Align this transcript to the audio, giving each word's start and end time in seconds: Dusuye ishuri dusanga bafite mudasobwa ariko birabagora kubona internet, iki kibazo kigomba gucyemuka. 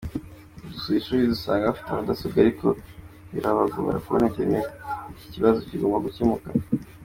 Dusuye 0.71 0.97
ishuri 0.99 1.31
dusanga 1.33 1.69
bafite 1.69 1.89
mudasobwa 1.89 2.37
ariko 2.43 2.67
birabagora 3.33 4.03
kubona 4.03 4.29
internet, 4.29 4.67
iki 5.13 5.27
kibazo 5.33 5.57
kigomba 5.67 6.03
gucyemuka. 6.05 6.47